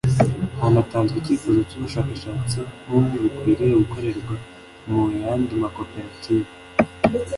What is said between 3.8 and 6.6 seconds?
gukorerwa mu yandi ma koperative